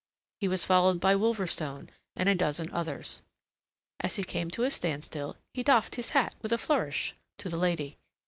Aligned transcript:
He 0.39 0.47
was 0.47 0.65
followed 0.65 0.99
by 0.99 1.13
Wolverstone, 1.13 1.89
and 2.15 2.27
a 2.27 2.33
dozen 2.33 2.71
others. 2.71 3.21
As 3.99 4.15
he 4.15 4.23
came 4.23 4.49
to 4.49 4.63
a 4.63 4.71
standstill, 4.71 5.37
he 5.53 5.61
doffed 5.61 5.93
his 5.93 6.09
hat, 6.09 6.33
with 6.41 6.51
a 6.51 6.57
flourish, 6.57 7.13
to 7.37 7.49
the 7.49 7.57
lady. 7.59 7.99